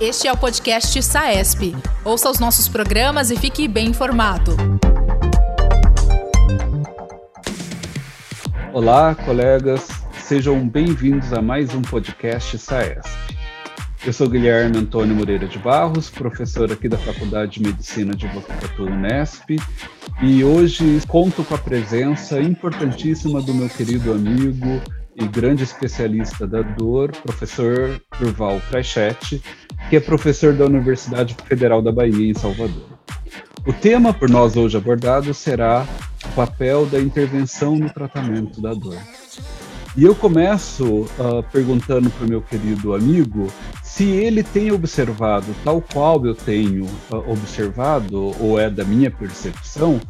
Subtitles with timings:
[0.00, 1.76] Este é o podcast SAESP.
[2.04, 4.56] Ouça os nossos programas e fique bem informado.
[8.72, 9.86] Olá, colegas.
[10.18, 13.36] Sejam bem-vindos a mais um podcast SAESP.
[14.04, 18.84] Eu sou Guilherme Antônio Moreira de Barros, professor aqui da Faculdade de Medicina de Botucatu
[18.84, 19.56] Unesp,
[20.20, 24.82] e hoje conto com a presença importantíssima do meu querido amigo
[25.16, 29.42] e grande especialista da dor, professor Durval Freixete,
[29.88, 32.84] que é professor da Universidade Federal da Bahia, em Salvador.
[33.66, 35.86] O tema por nós hoje abordado será
[36.24, 38.98] o papel da intervenção no tratamento da dor.
[39.96, 43.46] E eu começo uh, perguntando para o meu querido amigo
[43.80, 50.00] se ele tem observado, tal qual eu tenho uh, observado, ou é da minha percepção,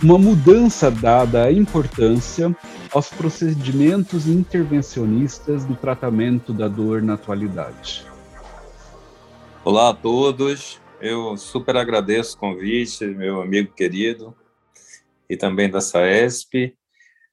[0.00, 2.54] uma mudança dada a importância
[2.92, 8.04] aos procedimentos intervencionistas do tratamento da dor na atualidade.
[9.64, 14.36] Olá a todos, eu super agradeço o convite, meu amigo querido,
[15.28, 16.76] e também da SAESP.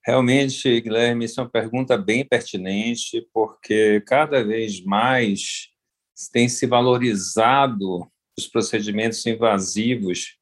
[0.05, 5.67] Realmente, Guilherme, isso é uma pergunta bem pertinente, porque cada vez mais
[6.31, 10.37] tem se valorizado os procedimentos invasivos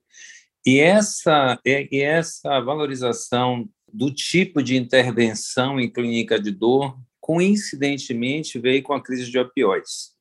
[0.64, 8.84] e essa, e essa valorização do tipo de intervenção em clínica de dor, coincidentemente, veio
[8.84, 10.16] com a crise de opioides.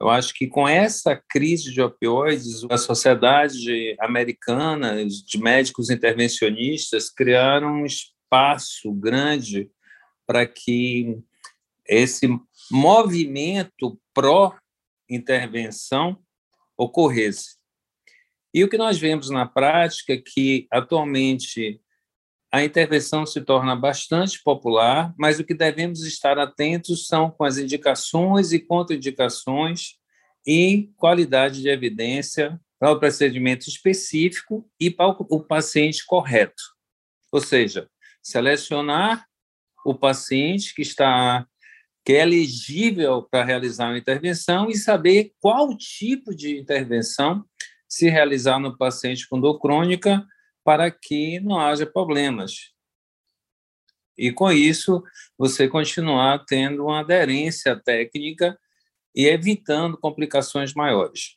[0.00, 7.82] Eu acho que com essa crise de opioides, a sociedade americana de médicos intervencionistas criaram
[7.82, 9.70] um espaço grande
[10.26, 11.16] para que
[11.86, 12.26] esse
[12.70, 16.18] movimento pró-intervenção
[16.76, 17.56] ocorresse.
[18.52, 21.80] E o que nós vemos na prática é que, atualmente,
[22.54, 27.58] a intervenção se torna bastante popular, mas o que devemos estar atentos são com as
[27.58, 29.94] indicações e contraindicações
[30.46, 36.62] e qualidade de evidência para o procedimento específico e para o paciente correto.
[37.32, 37.88] Ou seja,
[38.22, 39.26] selecionar
[39.84, 41.44] o paciente que está
[42.04, 47.44] que é elegível para realizar uma intervenção e saber qual tipo de intervenção
[47.88, 50.24] se realizar no paciente com dor crônica
[50.64, 52.72] para que não haja problemas.
[54.16, 55.02] E com isso,
[55.36, 58.58] você continuar tendo uma aderência técnica
[59.14, 61.36] e evitando complicações maiores.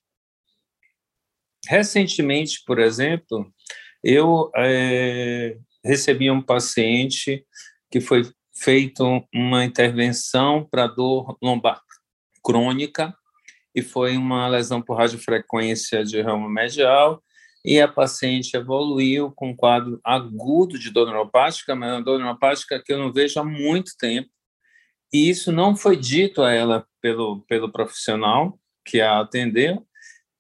[1.68, 3.54] Recentemente, por exemplo,
[4.04, 7.46] eu é, recebi um paciente
[7.92, 8.22] que foi
[8.56, 11.82] feito uma intervenção para dor lombar
[12.44, 13.16] crônica
[13.76, 17.22] e foi uma lesão por radiofrequência de ramo medial
[17.68, 22.82] e a paciente evoluiu com um quadro agudo de dor neuropática, mas uma dor neuropática
[22.82, 24.30] que eu não vejo há muito tempo.
[25.14, 29.86] E isso não foi dito a ela pelo, pelo profissional que a atendeu,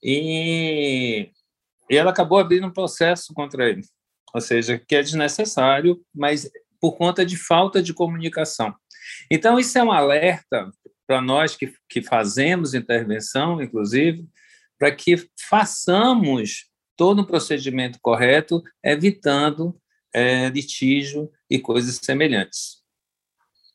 [0.02, 1.30] e,
[1.90, 3.82] e ela acabou abrindo um processo contra ele,
[4.34, 6.50] ou seja, que é desnecessário, mas
[6.80, 8.74] por conta de falta de comunicação.
[9.30, 10.72] Então, isso é um alerta
[11.06, 14.26] para nós que, que fazemos intervenção, inclusive,
[14.80, 19.76] para que façamos todo o procedimento correto, evitando
[20.14, 22.78] é, litígio e coisas semelhantes.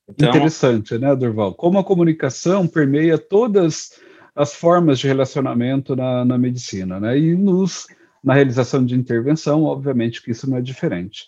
[0.08, 1.54] Então, Interessante, né, Durval?
[1.54, 3.98] Como a comunicação permeia todas
[4.34, 7.16] as formas de relacionamento na, na medicina, né?
[7.16, 7.86] E nos,
[8.24, 11.26] na realização de intervenção, obviamente que isso não é diferente.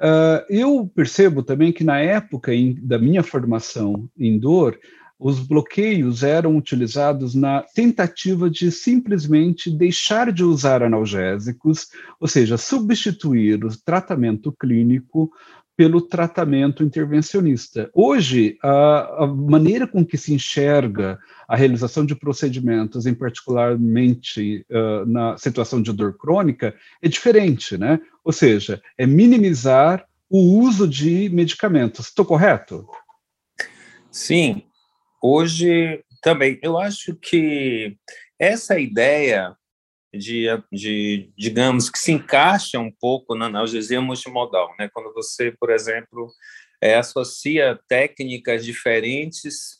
[0.00, 4.78] Uh, eu percebo também que na época em, da minha formação em dor,
[5.18, 11.88] os bloqueios eram utilizados na tentativa de simplesmente deixar de usar analgésicos,
[12.20, 15.30] ou seja, substituir o tratamento clínico
[15.76, 17.88] pelo tratamento intervencionista.
[17.94, 25.06] Hoje, a, a, maneira com que se enxerga a realização de procedimentos, em particularmente uh,
[25.06, 28.00] na situação de dor crônica, é diferente, né?
[28.24, 32.06] Ou seja, é minimizar o uso de medicamentos.
[32.06, 32.84] Estou correto?
[34.10, 34.64] Sim,
[35.22, 37.96] Hoje também, eu acho que
[38.38, 39.56] essa ideia
[40.14, 44.88] de, de, digamos, que se encaixa um pouco na analgesia multimodal, né?
[44.92, 46.32] Quando você, por exemplo,
[46.80, 49.78] é, associa técnicas diferentes,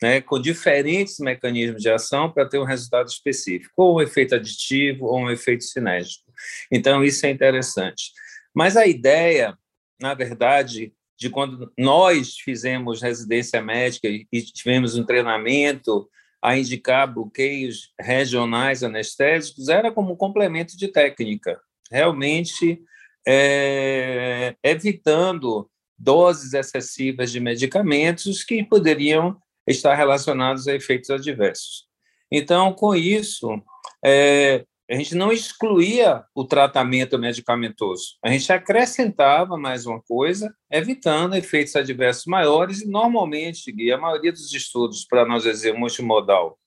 [0.00, 5.06] né, com diferentes mecanismos de ação para ter um resultado específico, ou um efeito aditivo,
[5.06, 6.32] ou um efeito cinético.
[6.70, 8.12] Então, isso é interessante.
[8.54, 9.58] Mas a ideia,
[10.00, 16.08] na verdade, de quando nós fizemos residência médica e tivemos um treinamento
[16.40, 21.60] a indicar bloqueios regionais anestésicos, era como um complemento de técnica,
[21.90, 22.80] realmente
[23.26, 25.68] é, evitando
[25.98, 29.36] doses excessivas de medicamentos que poderiam
[29.66, 31.88] estar relacionados a efeitos adversos.
[32.30, 33.60] Então, com isso,
[34.04, 41.34] é, a gente não excluía o tratamento medicamentoso, a gente acrescentava mais uma coisa, evitando
[41.34, 46.58] efeitos adversos maiores, e normalmente, Gui, a maioria dos estudos, para nós dizer multimodal,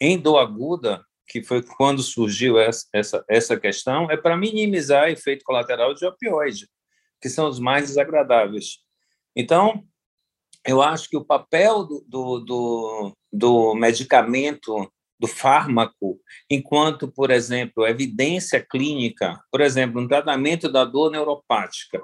[0.00, 5.44] em dor aguda, que foi quando surgiu essa, essa, essa questão, é para minimizar efeito
[5.44, 6.68] colateral de opioide,
[7.20, 8.78] que são os mais desagradáveis.
[9.34, 9.84] Então,
[10.66, 14.92] eu acho que o papel do, do, do, do medicamento
[15.22, 16.20] do fármaco,
[16.50, 22.02] enquanto, por exemplo, evidência clínica, por exemplo, um tratamento da dor neuropática,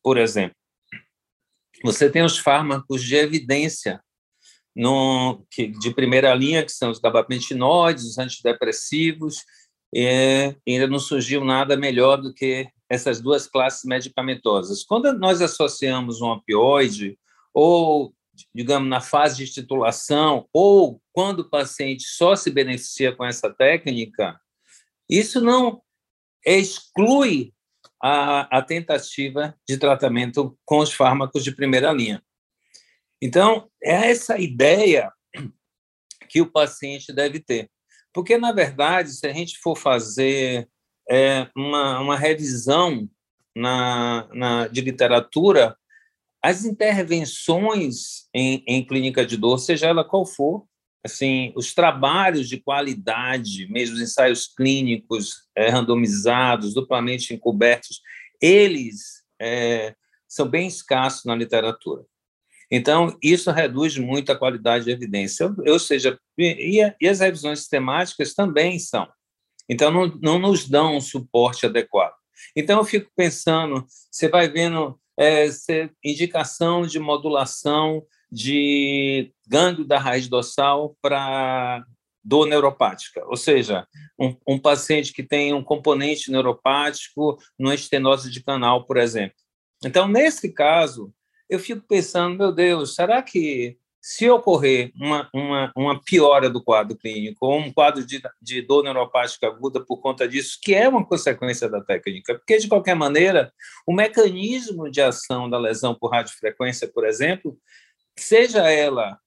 [0.00, 0.54] por exemplo,
[1.82, 4.00] você tem os fármacos de evidência
[4.76, 9.44] no, que, de primeira linha, que são os gabapentinoides, os antidepressivos,
[9.92, 14.84] e ainda não surgiu nada melhor do que essas duas classes medicamentosas.
[14.84, 17.18] Quando nós associamos um opioide
[17.52, 18.14] ou
[18.54, 24.40] digamos, na fase de titulação, ou quando o paciente só se beneficia com essa técnica,
[25.08, 25.82] isso não
[26.44, 27.52] exclui
[28.02, 32.22] a, a tentativa de tratamento com os fármacos de primeira linha.
[33.20, 35.12] Então, é essa ideia
[36.28, 37.70] que o paciente deve ter.
[38.12, 40.68] Porque, na verdade, se a gente for fazer
[41.10, 43.08] é, uma, uma revisão
[43.54, 45.76] na, na, de literatura,
[46.42, 50.64] as intervenções em, em clínica de dor, seja ela qual for,
[51.04, 58.00] assim, os trabalhos de qualidade, mesmo os ensaios clínicos é, randomizados, duplamente encobertos,
[58.40, 59.94] eles é,
[60.28, 62.04] são bem escassos na literatura.
[62.70, 65.52] Então, isso reduz muito a qualidade de evidência.
[65.66, 69.08] Ou, seja, e, e, as revisões sistemáticas também são.
[69.68, 72.14] Então, não, não nos dão um suporte adequado.
[72.54, 78.02] Então, eu fico pensando, você vai vendo é, ser indicação de modulação
[78.32, 81.84] de gânglio da raiz dorsal para
[82.24, 83.86] dor neuropática, ou seja,
[84.18, 89.36] um, um, paciente que tem um componente neuropático numa estenose de canal, por exemplo.
[89.84, 91.12] Então, nesse caso,
[91.50, 96.96] eu fico pensando, meu Deus, será que se ocorrer uma, uma, uma piora do quadro
[96.96, 101.04] clínico ou um quadro de, de dor neuropática aguda por conta disso, que é uma
[101.04, 103.52] consequência da técnica, porque, de qualquer maneira,
[103.86, 107.58] o mecanismo de ação da lesão por radiofrequência, por exemplo,
[108.16, 109.18] seja ela,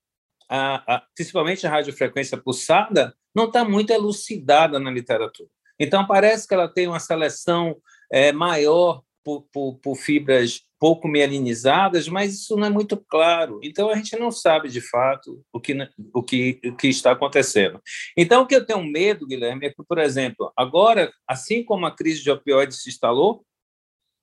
[0.50, 5.50] a, a, principalmente a radiofrequência pulsada, não está muito elucidada na literatura.
[5.80, 7.78] Então, parece que ela tem uma seleção
[8.12, 13.60] é, maior por, por, por fibras pouco mielinizadas, mas isso não é muito claro.
[13.64, 15.74] Então a gente não sabe de fato o que,
[16.14, 17.82] o que, o que está acontecendo.
[18.18, 21.96] Então o que eu tenho medo, Guilherme, é que, por exemplo, agora, assim como a
[21.96, 23.46] crise de opioides se instalou,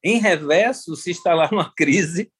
[0.04, 2.30] em reverso se instalar uma crise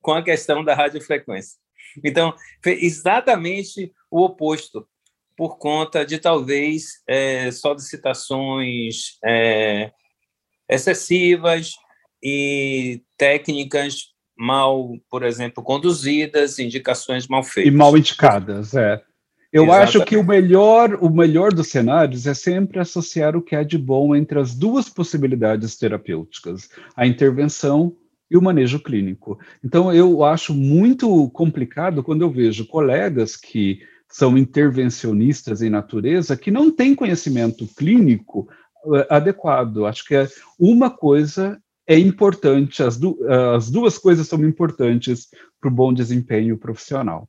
[0.00, 1.58] com a questão da radiofrequência.
[2.04, 2.34] Então,
[2.64, 4.86] exatamente o oposto,
[5.36, 9.92] por conta de talvez é, solicitações é,
[10.68, 11.72] excessivas,
[12.22, 17.72] e técnicas mal, por exemplo, conduzidas, indicações mal feitas.
[17.72, 19.02] E mal indicadas, é.
[19.52, 19.88] Eu Exatamente.
[19.88, 23.76] acho que o melhor, o melhor dos cenários é sempre associar o que há de
[23.76, 27.96] bom entre as duas possibilidades terapêuticas, a intervenção
[28.30, 29.38] e o manejo clínico.
[29.62, 36.50] Então, eu acho muito complicado quando eu vejo colegas que são intervencionistas em natureza que
[36.50, 38.48] não têm conhecimento clínico
[38.84, 39.84] uh, adequado.
[39.84, 41.60] Acho que é uma coisa
[41.90, 43.18] é importante, as, du
[43.56, 45.28] as duas coisas são importantes
[45.60, 47.28] para o bom desempenho profissional.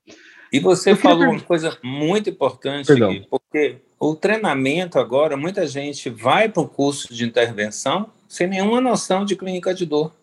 [0.53, 6.47] E você falou uma coisa muito importante, Gui, porque o treinamento agora, muita gente vai
[6.47, 10.13] para o curso de intervenção sem nenhuma noção de clínica de dor.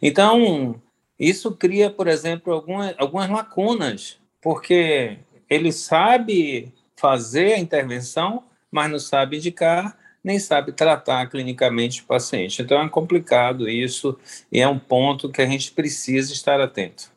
[0.00, 0.80] Então,
[1.20, 5.18] isso cria, por exemplo, algumas, algumas lacunas, porque
[5.50, 12.60] ele sabe fazer a intervenção, mas não sabe indicar, nem sabe tratar clinicamente o paciente.
[12.60, 14.18] Então é complicado isso
[14.50, 17.14] e é um ponto que a gente precisa estar atento.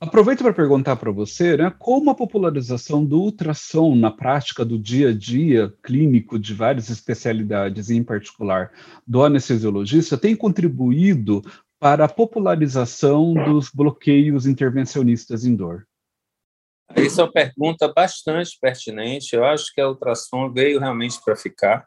[0.00, 5.10] Aproveito para perguntar para você, né, como a popularização do ultrassom na prática do dia
[5.10, 8.72] a dia clínico de várias especialidades, em particular
[9.06, 11.44] do anestesiologista, tem contribuído
[11.78, 15.86] para a popularização dos bloqueios intervencionistas em dor?
[16.94, 19.34] Essa é uma pergunta bastante pertinente.
[19.34, 21.86] Eu acho que a ultrassom veio realmente para ficar.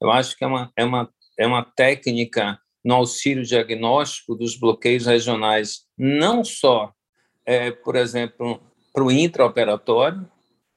[0.00, 5.06] Eu acho que é uma, é uma, é uma técnica no auxílio diagnóstico dos bloqueios
[5.06, 6.92] regionais, não só,
[7.44, 8.60] é, por exemplo,
[8.92, 10.26] para o intraoperatório,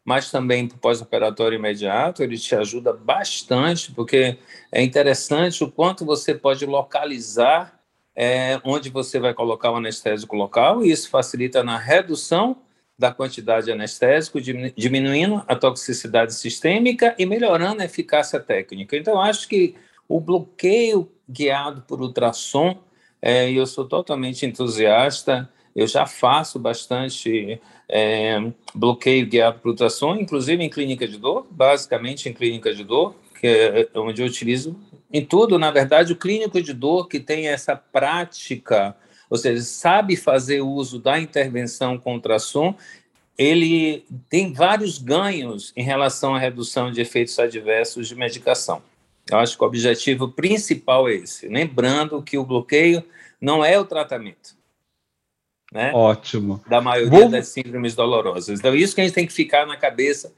[0.04, 2.24] mas também para o pós-operatório imediato.
[2.24, 4.38] Ele te ajuda bastante, porque
[4.72, 7.80] é interessante o quanto você pode localizar
[8.16, 12.58] é, onde você vai colocar o anestésico local, e isso facilita na redução
[12.98, 18.96] da quantidade de anestésico, diminuindo a toxicidade sistêmica e melhorando a eficácia técnica.
[18.96, 19.76] Então, acho que
[20.08, 22.78] o bloqueio guiado por ultrassom,
[23.22, 28.38] é, eu sou totalmente entusiasta, eu já faço bastante é,
[28.76, 33.48] bloqueio guiado por ultrassom, inclusive em clínica de dor, basicamente em clínica de dor, que
[33.48, 34.78] é onde eu utilizo
[35.14, 38.96] em tudo, na verdade, o clínico de dor que tem essa prática
[39.32, 42.76] ou seja, sabe fazer uso da intervenção com ultrassom,
[43.38, 48.84] ele tem vários ganhos em relação à redução de efeitos adversos de medicação.
[49.32, 51.48] Eu acho que o objetivo principal é esse.
[51.48, 53.02] Lembrando que o bloqueio
[53.40, 54.54] não é o tratamento.
[55.72, 55.94] Né?
[55.94, 56.62] Ótimo.
[56.68, 57.30] Da maioria Vou...
[57.30, 58.60] das síndromes dolorosas.
[58.60, 60.34] Então, isso que a gente tem que ficar na cabeça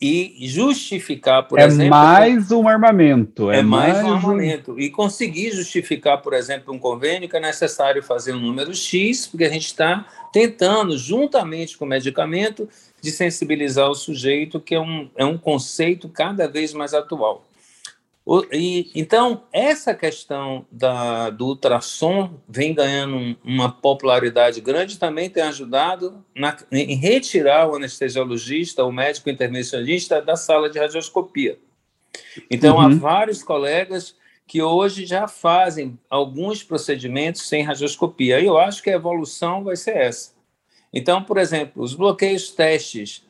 [0.00, 1.84] e justificar, por é exemplo.
[1.84, 3.50] É mais um armamento.
[3.50, 4.72] É, é mais, mais, um armamento.
[4.72, 4.78] Um...
[4.78, 9.44] E conseguir justificar, por exemplo, um convênio que é necessário fazer um número X, porque
[9.44, 12.66] a gente está tentando, juntamente com o medicamento,
[13.02, 17.44] de sensibilizar o sujeito, que é um, é um conceito cada vez mais atual.
[18.52, 26.24] E, então, essa questão da, do ultrassom vem ganhando uma popularidade grande, também tem ajudado
[26.32, 31.58] na, em retirar o anestesiologista, o médico intervencionista da sala de radioscopia.
[32.48, 32.82] Então, uhum.
[32.82, 34.14] há vários colegas
[34.46, 38.38] que hoje já fazem alguns procedimentos sem radioscopia.
[38.38, 40.32] E eu acho que a evolução vai ser essa.
[40.92, 43.24] Então, por exemplo, os bloqueios testes,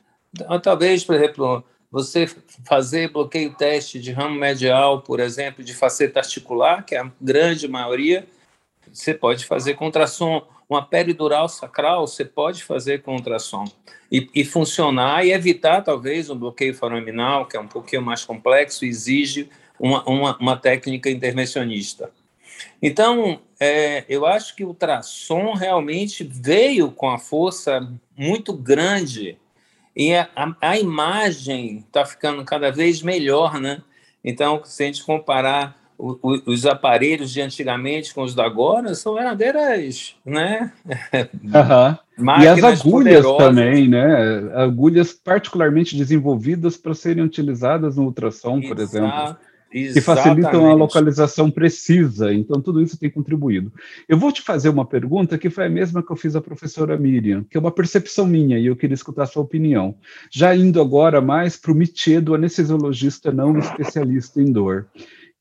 [0.61, 2.25] talvez, por exemplo, você
[2.65, 7.67] fazer bloqueio teste de ramo medial, por exemplo, de faceta articular, que é a grande
[7.67, 8.25] maioria,
[8.91, 10.47] você pode fazer contração.
[10.69, 13.65] Uma peridural sacral, você pode fazer contração
[14.09, 18.85] e, e funcionar e evitar, talvez, um bloqueio foraminal, que é um pouquinho mais complexo,
[18.85, 22.09] exige uma, uma, uma técnica intervencionista.
[22.81, 29.37] Então, é, eu acho que o ultrassom realmente veio com a força muito grande
[29.95, 30.27] e a,
[30.61, 33.81] a, imagem está ficando cada vez melhor, né?
[34.23, 38.95] Então, se a gente comparar o, o, os aparelhos de antigamente com os da agora,
[38.95, 40.71] são verdadeiras, né?
[42.21, 42.41] Uhum.
[42.41, 43.47] e as agulhas poderosas.
[43.47, 44.53] também, né?
[44.55, 48.67] Agulhas particularmente desenvolvidas para serem utilizadas no ultrassom, Exato.
[48.67, 49.37] por exemplo.
[49.73, 49.93] Exatamente.
[49.93, 52.33] que facilitam a localização precisa.
[52.33, 53.71] Então, tudo isso tem contribuído.
[54.07, 56.97] Eu vou te fazer uma pergunta que foi a mesma que eu fiz à professora
[56.97, 59.95] Miriam, que é uma percepção minha e eu queria escutar a sua opinião.
[60.29, 64.87] Já indo agora mais para o métier do anestesiologista não especialista em dor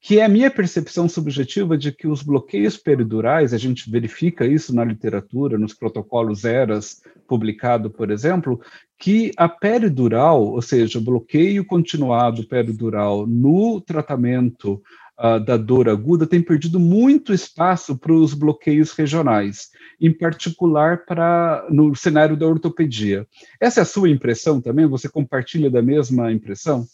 [0.01, 4.75] que é a minha percepção subjetiva de que os bloqueios peridurais, a gente verifica isso
[4.75, 8.59] na literatura, nos protocolos ERAS, publicado, por exemplo,
[8.99, 14.83] que a peridural, ou seja, o bloqueio continuado peridural no tratamento
[15.19, 19.69] uh, da dor aguda, tem perdido muito espaço para os bloqueios regionais,
[20.01, 23.29] em particular para no cenário da ortopedia.
[23.61, 24.87] Essa é a sua impressão também?
[24.87, 26.87] Você compartilha da mesma impressão?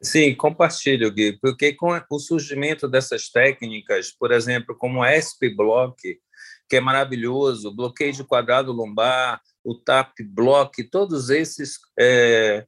[0.00, 5.96] Sim, compartilho, Gui, porque com o surgimento dessas técnicas, por exemplo, como SP Block,
[6.68, 12.64] que é maravilhoso, bloqueio de quadrado lombar, o TAP Block, todos esses é,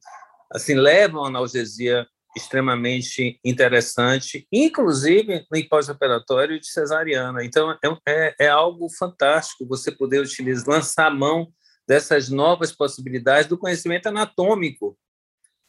[0.51, 7.43] assim levam a analgesia extremamente interessante, inclusive no pós-operatório de cesariana.
[7.43, 11.51] Então, é, é, é, algo fantástico você poder utilizar, lançar a mão
[11.87, 14.97] dessas novas possibilidades do conhecimento anatômico.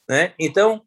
[0.08, 0.34] Né?
[0.38, 0.82] Então,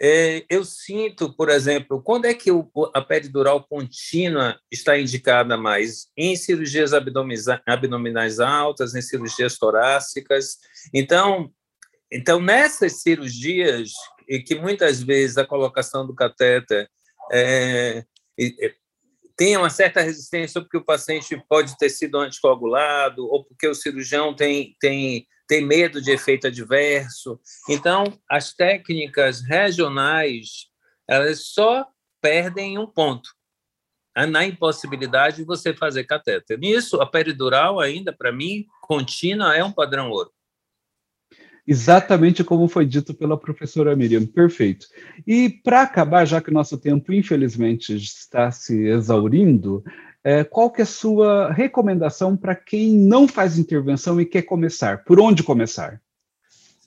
[0.00, 6.06] é, eu sinto, por exemplo, quando é que o, a peridural contínua está indicada mais?
[6.16, 10.58] Em cirurgias abdominais altas, em cirurgias torácicas.
[10.94, 11.50] Então,
[12.10, 13.90] então nessas cirurgias,
[14.28, 16.88] e que muitas vezes a colocação do catéter
[17.32, 18.04] é,
[18.38, 18.74] é,
[19.36, 24.34] tem uma certa resistência, porque o paciente pode ter sido anticoagulado, ou porque o cirurgião
[24.34, 27.40] tem, tem tem medo de efeito adverso.
[27.68, 30.66] Então, as técnicas regionais,
[31.08, 31.86] elas só
[32.20, 33.30] perdem um ponto,
[34.14, 36.58] na impossibilidade de você fazer catéter.
[36.58, 40.30] Nisso, a peridural ainda, para mim, contínua é um padrão ouro.
[41.66, 44.86] Exatamente como foi dito pela professora Miriam, perfeito.
[45.26, 49.84] E para acabar, já que o nosso tempo, infelizmente, está se exaurindo,
[50.24, 55.04] é, qual que é a sua recomendação para quem não faz intervenção e quer começar?
[55.04, 56.00] Por onde começar?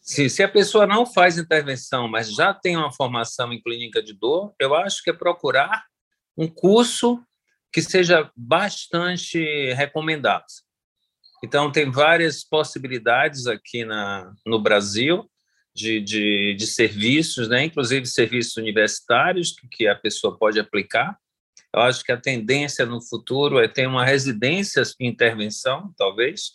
[0.02, 4.14] Sim, se a pessoa não faz intervenção, mas já tem uma formação em clínica de
[4.14, 5.86] dor, eu acho que é procurar
[6.38, 7.24] um curso
[7.72, 10.46] que seja bastante recomendado.
[11.44, 15.30] Então, tem várias possibilidades aqui na, no Brasil
[15.74, 17.64] de, de, de serviços, né?
[17.64, 21.18] inclusive serviços universitários que, que a pessoa pode aplicar.
[21.74, 26.54] Eu acho que a tendência no futuro é ter uma residência em intervenção, talvez.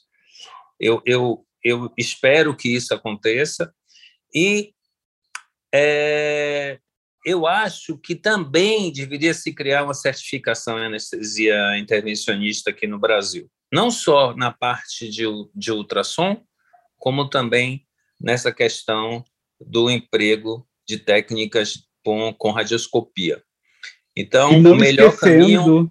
[0.79, 3.73] Eu, eu, eu espero que isso aconteça.
[4.35, 4.75] E
[5.75, 6.79] é,
[7.25, 13.51] eu acho que também deveria se criar uma certificação em anestesia intervencionista aqui no Brasil,
[13.73, 16.45] não só na parte de, de ultrassom,
[16.97, 17.87] como também
[18.21, 19.25] nessa questão
[19.61, 23.43] do emprego de técnicas com, com radioscopia.
[24.17, 25.91] Então, o melhor caminho,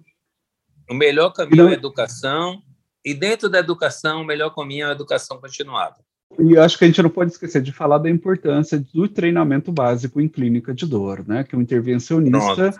[0.89, 1.69] o melhor caminho não...
[1.69, 2.61] é a educação,
[3.03, 5.97] e dentro da educação, o melhor caminho é a educação continuada.
[6.39, 10.19] E acho que a gente não pode esquecer de falar da importância do treinamento básico
[10.19, 11.43] em clínica de dor, né?
[11.43, 12.73] Que o intervencionista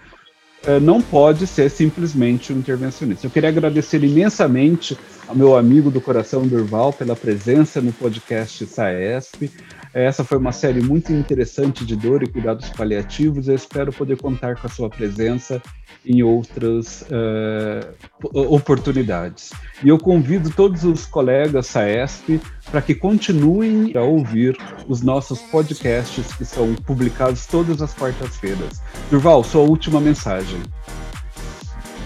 [0.64, 3.28] eh, não pode ser simplesmente um intervencionista.
[3.28, 4.98] Eu queria agradecer imensamente
[5.28, 9.52] ao meu amigo do coração Durval pela presença no podcast SAESP.
[9.96, 13.48] Essa foi uma série muito interessante de dor e cuidados paliativos.
[13.48, 15.62] Eu espero poder contar com a sua presença
[16.06, 19.54] em outras uh, oportunidades.
[19.82, 26.34] E eu convido todos os colegas SAESP para que continuem a ouvir os nossos podcasts
[26.34, 28.82] que são publicados todas as quartas-feiras.
[29.10, 30.62] Durval, sua última mensagem.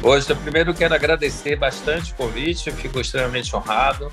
[0.03, 4.11] Hoje, eu primeiro quero agradecer bastante o convite, fico extremamente honrado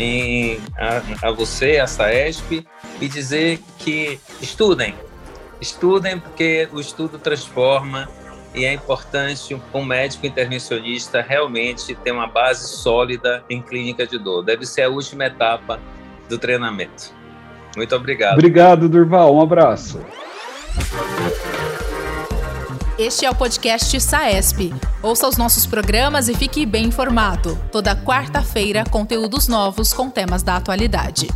[0.00, 2.66] em, a, a você, a SAESP,
[3.00, 4.94] e dizer que estudem,
[5.60, 8.08] estudem porque o estudo transforma
[8.54, 14.42] e é importante um médico intervencionista realmente ter uma base sólida em clínica de dor.
[14.42, 15.78] Deve ser a última etapa
[16.28, 17.12] do treinamento.
[17.76, 18.34] Muito obrigado.
[18.34, 19.36] Obrigado, Durval.
[19.36, 20.00] Um abraço.
[23.00, 24.74] Este é o podcast SAESP.
[25.02, 27.58] Ouça os nossos programas e fique bem informado.
[27.72, 31.26] Toda quarta-feira, conteúdos novos com temas da atualidade.